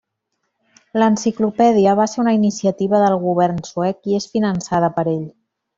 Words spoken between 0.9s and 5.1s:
L'enciclopèdia va ser una iniciativa del govern suec i és finançada